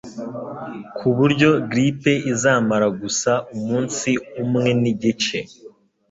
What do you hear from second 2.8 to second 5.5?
gusa umunsi umwe n'igice